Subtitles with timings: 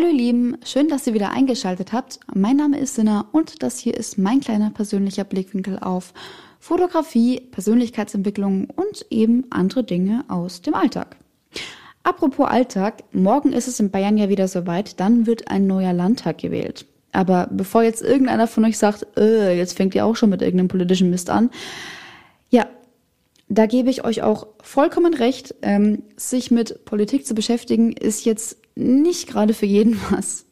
[0.00, 2.20] Hallo ihr Lieben, schön, dass ihr wieder eingeschaltet habt.
[2.34, 6.14] Mein Name ist Sinna und das hier ist mein kleiner persönlicher Blickwinkel auf
[6.58, 11.16] Fotografie, Persönlichkeitsentwicklung und eben andere Dinge aus dem Alltag.
[12.02, 16.38] Apropos Alltag, morgen ist es in Bayern ja wieder soweit, dann wird ein neuer Landtag
[16.38, 16.86] gewählt.
[17.12, 20.68] Aber bevor jetzt irgendeiner von euch sagt, äh, jetzt fängt ihr auch schon mit irgendeinem
[20.68, 21.50] politischen Mist an,
[22.48, 22.66] ja,
[23.50, 25.56] da gebe ich euch auch vollkommen recht.
[25.60, 30.46] Ähm, sich mit Politik zu beschäftigen, ist jetzt nicht gerade für jeden was.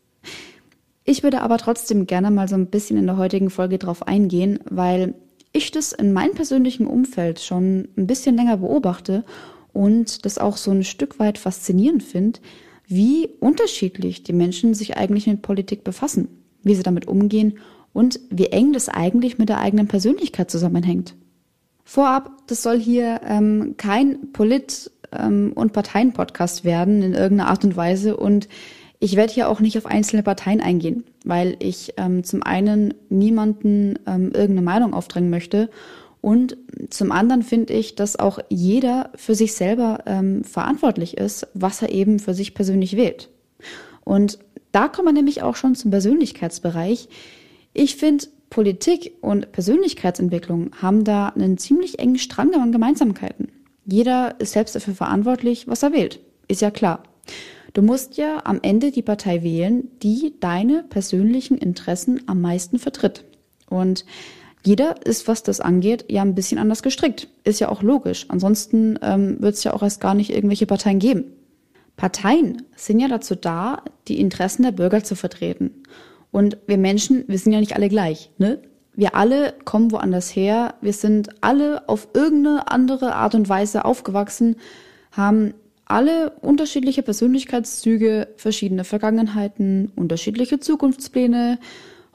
[1.04, 4.60] Ich würde aber trotzdem gerne mal so ein bisschen in der heutigen Folge drauf eingehen,
[4.68, 5.14] weil
[5.52, 9.24] ich das in meinem persönlichen Umfeld schon ein bisschen länger beobachte
[9.72, 12.40] und das auch so ein Stück weit faszinierend finde,
[12.86, 16.28] wie unterschiedlich die Menschen sich eigentlich mit Politik befassen,
[16.62, 17.58] wie sie damit umgehen
[17.92, 21.14] und wie eng das eigentlich mit der eigenen Persönlichkeit zusammenhängt.
[21.84, 27.76] Vorab, das soll hier ähm, kein Polit- ähm, und Parteien-Podcast werden in irgendeiner Art und
[27.76, 28.48] Weise und
[29.00, 33.98] ich werde hier auch nicht auf einzelne Parteien eingehen, weil ich ähm, zum einen niemanden
[34.06, 35.70] ähm, irgendeine Meinung aufdrängen möchte
[36.20, 36.56] und
[36.90, 41.90] zum anderen finde ich, dass auch jeder für sich selber ähm, verantwortlich ist, was er
[41.90, 43.30] eben für sich persönlich wählt.
[44.04, 44.38] Und
[44.72, 47.08] da kommen wir nämlich auch schon zum Persönlichkeitsbereich.
[47.72, 53.48] Ich finde, Politik und Persönlichkeitsentwicklung haben da einen ziemlich engen Strang an Gemeinsamkeiten.
[53.90, 56.20] Jeder ist selbst dafür verantwortlich, was er wählt.
[56.46, 57.04] Ist ja klar.
[57.72, 63.24] Du musst ja am Ende die Partei wählen, die deine persönlichen Interessen am meisten vertritt.
[63.70, 64.04] Und
[64.62, 67.28] jeder ist, was das angeht, ja ein bisschen anders gestrickt.
[67.44, 68.26] Ist ja auch logisch.
[68.28, 71.24] Ansonsten ähm, wird es ja auch erst gar nicht irgendwelche Parteien geben.
[71.96, 75.70] Parteien sind ja dazu da, die Interessen der Bürger zu vertreten.
[76.30, 78.60] Und wir Menschen, wir sind ja nicht alle gleich, ne?
[78.98, 80.74] Wir alle kommen woanders her.
[80.80, 84.56] Wir sind alle auf irgendeine andere Art und Weise aufgewachsen,
[85.12, 91.60] haben alle unterschiedliche Persönlichkeitszüge, verschiedene Vergangenheiten, unterschiedliche Zukunftspläne,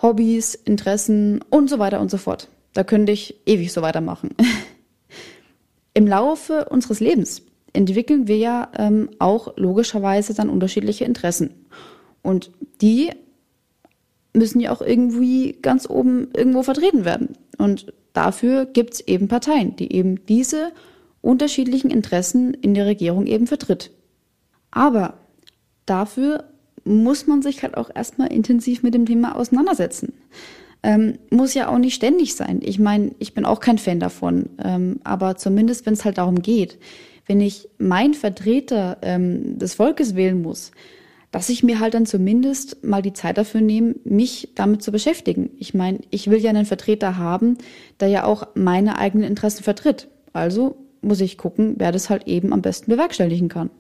[0.02, 2.50] Hobbys, Interessen und so weiter und so fort.
[2.74, 4.32] Da könnte ich ewig so weitermachen.
[5.94, 11.52] Im Laufe unseres Lebens entwickeln wir ja ähm, auch logischerweise dann unterschiedliche Interessen.
[12.22, 13.12] Und die
[14.34, 17.38] müssen ja auch irgendwie ganz oben irgendwo vertreten werden.
[17.58, 20.72] Und dafür gibt es eben Parteien, die eben diese
[21.22, 23.92] unterschiedlichen Interessen in der Regierung eben vertritt.
[24.72, 25.20] Aber
[25.86, 26.46] dafür
[26.84, 30.14] muss man sich halt auch erstmal intensiv mit dem Thema auseinandersetzen.
[30.82, 32.60] Ähm, muss ja auch nicht ständig sein.
[32.62, 34.50] Ich meine, ich bin auch kein Fan davon.
[34.62, 36.78] Ähm, aber zumindest, wenn es halt darum geht,
[37.26, 40.72] wenn ich meinen Vertreter ähm, des Volkes wählen muss,
[41.34, 45.50] dass ich mir halt dann zumindest mal die Zeit dafür nehme, mich damit zu beschäftigen.
[45.58, 47.58] Ich meine, ich will ja einen Vertreter haben,
[48.00, 50.10] der ja auch meine eigenen Interessen vertritt.
[50.32, 53.72] Also muss ich gucken, wer das halt eben am besten bewerkstelligen kann.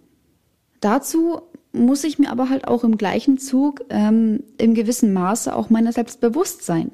[0.79, 1.41] Dazu
[1.71, 5.93] muss ich mir aber halt auch im gleichen Zug ähm, im gewissen Maße auch meiner
[5.93, 6.89] selbst bewusst sein.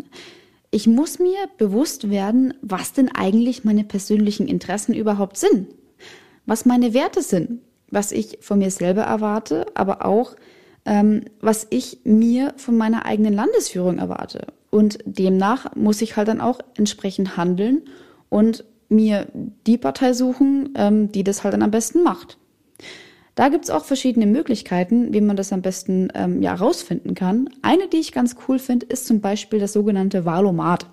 [0.72, 5.70] Ich muss mir bewusst werden, was denn eigentlich meine persönlichen Interessen überhaupt sind,
[6.46, 7.62] was meine Werte sind,
[7.92, 10.36] was ich von mir selber erwarte, aber auch
[10.86, 14.48] ähm, was ich mir von meiner eigenen Landesführung erwarte.
[14.72, 17.84] Und demnach muss ich halt dann auch entsprechend handeln
[18.30, 19.28] und mir
[19.68, 22.38] die Partei suchen, ähm, die das halt dann am besten macht.
[23.36, 27.50] Da gibt's auch verschiedene Möglichkeiten, wie man das am besten ähm, ja rausfinden kann.
[27.62, 30.88] Eine, die ich ganz cool finde, ist zum Beispiel das sogenannte Valomat.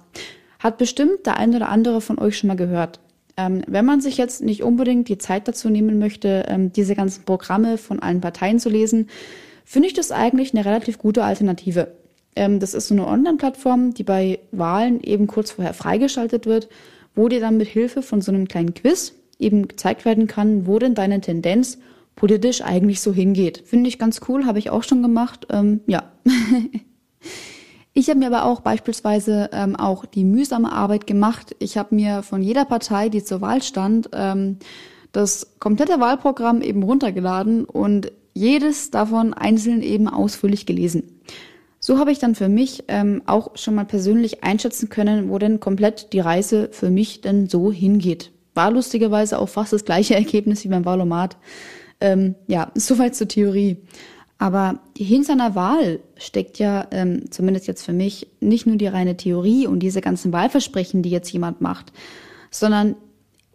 [0.58, 3.00] Hat bestimmt der eine oder andere von euch schon mal gehört.
[3.36, 7.24] Ähm, wenn man sich jetzt nicht unbedingt die Zeit dazu nehmen möchte, ähm, diese ganzen
[7.24, 9.08] Programme von allen Parteien zu lesen,
[9.64, 11.92] finde ich das eigentlich eine relativ gute Alternative.
[12.34, 16.68] Ähm, das ist so eine Online-Plattform, die bei Wahlen eben kurz vorher freigeschaltet wird,
[17.14, 20.78] wo dir dann mit Hilfe von so einem kleinen Quiz eben gezeigt werden kann, wo
[20.78, 21.78] denn deine Tendenz
[22.14, 23.62] politisch eigentlich so hingeht.
[23.66, 25.46] Finde ich ganz cool, habe ich auch schon gemacht.
[25.50, 26.12] Ähm, ja.
[27.98, 31.56] Ich habe mir aber auch beispielsweise ähm, auch die mühsame Arbeit gemacht.
[31.60, 34.58] Ich habe mir von jeder Partei, die zur Wahl stand, ähm,
[35.12, 41.22] das komplette Wahlprogramm eben runtergeladen und jedes davon einzeln eben ausführlich gelesen.
[41.80, 45.58] So habe ich dann für mich ähm, auch schon mal persönlich einschätzen können, wo denn
[45.58, 48.30] komplett die Reise für mich denn so hingeht.
[48.52, 51.38] War lustigerweise auch fast das gleiche Ergebnis wie beim Wahlomat.
[52.02, 53.78] Ähm, ja, soweit zur Theorie.
[54.38, 59.16] Aber hinter einer Wahl steckt ja, ähm, zumindest jetzt für mich, nicht nur die reine
[59.16, 61.92] Theorie und diese ganzen Wahlversprechen, die jetzt jemand macht,
[62.50, 62.96] sondern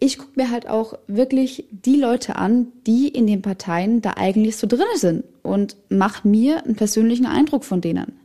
[0.00, 4.56] ich gucke mir halt auch wirklich die Leute an, die in den Parteien da eigentlich
[4.56, 8.18] so drin sind und mache mir einen persönlichen Eindruck von denen.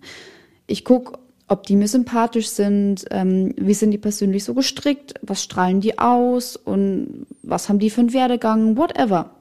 [0.66, 5.44] Ich gucke, ob die mir sympathisch sind, ähm, wie sind die persönlich so gestrickt, was
[5.44, 9.36] strahlen die aus und was haben die für einen Werdegang, whatever.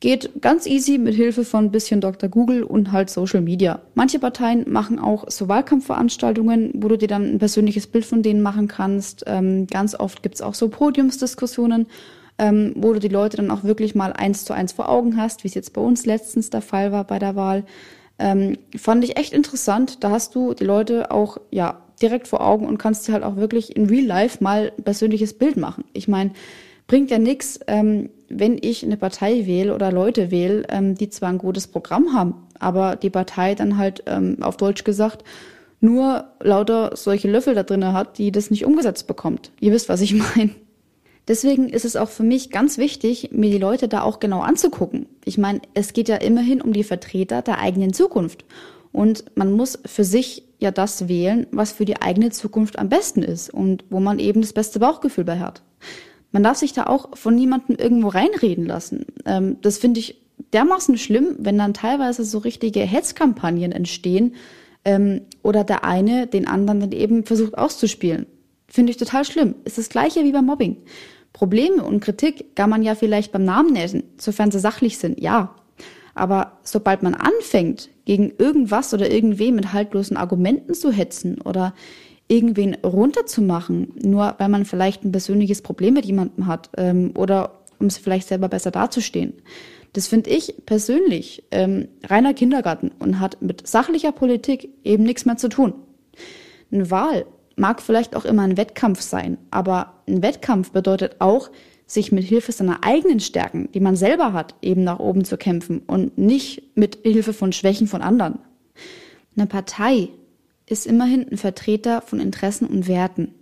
[0.00, 2.30] Geht ganz easy mit Hilfe von bisschen Dr.
[2.30, 3.82] Google und halt Social Media.
[3.94, 8.40] Manche Parteien machen auch so Wahlkampfveranstaltungen, wo du dir dann ein persönliches Bild von denen
[8.40, 9.24] machen kannst.
[9.26, 11.86] Ähm, ganz oft gibt's auch so Podiumsdiskussionen,
[12.38, 15.44] ähm, wo du die Leute dann auch wirklich mal eins zu eins vor Augen hast,
[15.44, 17.64] wie es jetzt bei uns letztens der Fall war bei der Wahl.
[18.18, 20.02] Ähm, fand ich echt interessant.
[20.02, 23.36] Da hast du die Leute auch ja direkt vor Augen und kannst dir halt auch
[23.36, 25.84] wirklich in Real Life mal ein persönliches Bild machen.
[25.92, 26.30] Ich meine,
[26.90, 31.28] bringt ja nichts, ähm, wenn ich eine Partei wähle oder Leute wähle, ähm, die zwar
[31.28, 35.22] ein gutes Programm haben, aber die Partei dann halt ähm, auf Deutsch gesagt
[35.78, 39.52] nur lauter solche Löffel da drin hat, die das nicht umgesetzt bekommt.
[39.60, 40.50] Ihr wisst, was ich meine.
[41.28, 45.06] Deswegen ist es auch für mich ganz wichtig, mir die Leute da auch genau anzugucken.
[45.24, 48.44] Ich meine, es geht ja immerhin um die Vertreter der eigenen Zukunft.
[48.90, 53.22] Und man muss für sich ja das wählen, was für die eigene Zukunft am besten
[53.22, 55.62] ist und wo man eben das beste Bauchgefühl bei hat.
[56.32, 59.06] Man darf sich da auch von niemandem irgendwo reinreden lassen.
[59.24, 60.20] Ähm, das finde ich
[60.52, 64.34] dermaßen schlimm, wenn dann teilweise so richtige Hetzkampagnen entstehen
[64.84, 68.26] ähm, oder der eine den anderen dann eben versucht auszuspielen.
[68.68, 69.56] Finde ich total schlimm.
[69.64, 70.76] Ist das gleiche wie beim Mobbing.
[71.32, 75.54] Probleme und Kritik kann man ja vielleicht beim Namen nennen, sofern sie sachlich sind, ja.
[76.14, 81.74] Aber sobald man anfängt, gegen irgendwas oder irgendwem mit haltlosen Argumenten zu hetzen oder
[82.30, 87.86] irgendwen runterzumachen, nur weil man vielleicht ein persönliches Problem mit jemandem hat ähm, oder um
[87.86, 89.34] es vielleicht selber besser dazustehen.
[89.92, 95.36] Das finde ich persönlich ähm, reiner Kindergarten und hat mit sachlicher Politik eben nichts mehr
[95.36, 95.74] zu tun.
[96.70, 101.50] Eine Wahl mag vielleicht auch immer ein Wettkampf sein, aber ein Wettkampf bedeutet auch,
[101.86, 105.80] sich mit Hilfe seiner eigenen Stärken, die man selber hat, eben nach oben zu kämpfen
[105.88, 108.38] und nicht mit Hilfe von Schwächen von anderen.
[109.36, 110.10] Eine Partei
[110.70, 113.34] ist immerhin ein Vertreter von Interessen und Werten.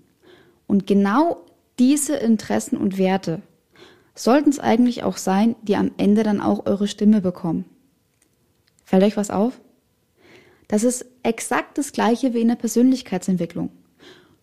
[0.67, 1.45] Und genau
[1.79, 3.43] diese Interessen und Werte
[4.15, 7.67] sollten es eigentlich auch sein, die am Ende dann auch eure Stimme bekommen.
[8.85, 9.61] Fällt euch was auf?
[10.69, 13.71] Das ist exakt das gleiche wie in der Persönlichkeitsentwicklung.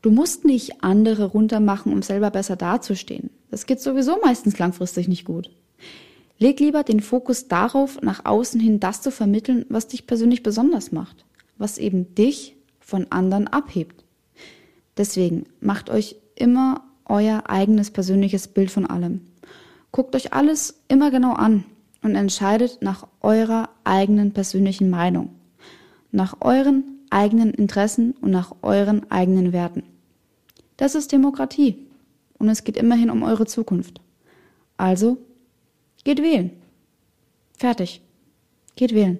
[0.01, 3.31] Du musst nicht andere runtermachen, um selber besser dazustehen.
[3.49, 5.49] Das geht sowieso meistens langfristig nicht gut.
[6.37, 10.91] Leg lieber den Fokus darauf, nach außen hin das zu vermitteln, was dich persönlich besonders
[10.91, 11.25] macht,
[11.57, 12.54] was eben dich
[12.85, 14.05] von anderen abhebt.
[14.95, 19.21] Deswegen macht euch immer euer eigenes persönliches Bild von allem.
[19.91, 21.65] Guckt euch alles immer genau an
[22.01, 25.35] und entscheidet nach eurer eigenen persönlichen Meinung,
[26.11, 29.83] nach euren eigenen Interessen und nach euren eigenen Werten.
[30.77, 31.87] Das ist Demokratie
[32.37, 34.01] und es geht immerhin um eure Zukunft.
[34.77, 35.17] Also,
[36.03, 36.51] geht wählen.
[37.57, 38.01] Fertig.
[38.75, 39.19] Geht wählen.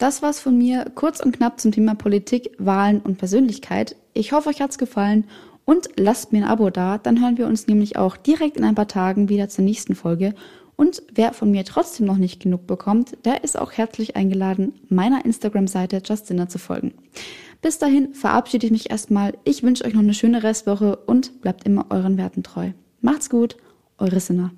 [0.00, 3.96] Das war's von mir, kurz und knapp zum Thema Politik, Wahlen und Persönlichkeit.
[4.14, 5.26] Ich hoffe, euch hat's gefallen
[5.66, 8.74] und lasst mir ein Abo da, dann hören wir uns nämlich auch direkt in ein
[8.74, 10.34] paar Tagen wieder zur nächsten Folge.
[10.74, 15.22] Und wer von mir trotzdem noch nicht genug bekommt, der ist auch herzlich eingeladen, meiner
[15.26, 16.94] Instagram-Seite Justina zu folgen.
[17.60, 19.34] Bis dahin verabschiede ich mich erstmal.
[19.44, 22.70] Ich wünsche euch noch eine schöne Restwoche und bleibt immer euren Werten treu.
[23.02, 23.58] Macht's gut,
[23.98, 24.50] eure Sinner.